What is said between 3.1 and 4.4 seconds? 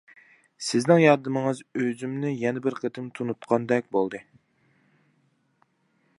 تونۇتقاندەك بولدى.